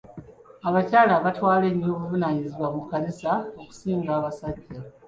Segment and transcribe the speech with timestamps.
[0.67, 4.79] Abakyala batwala nnyo obuvunaanyizibwa mu kkanisa okusinga ku basajja.